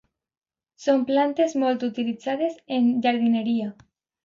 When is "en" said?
2.81-2.91